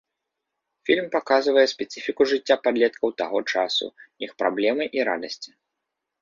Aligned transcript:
Фільм 0.89 1.07
паказвае 1.15 1.65
спецыфіку 1.73 2.27
жыцця 2.31 2.57
падлеткаў 2.69 3.13
таго 3.23 3.39
часу, 3.53 3.85
іх 4.29 4.35
праблемы 4.41 4.83
і 4.99 5.07
радасці. 5.13 5.51